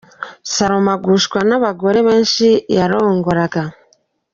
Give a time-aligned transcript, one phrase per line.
[0.53, 3.61] Salomo agushwa n’abagore benshi yarongoraga.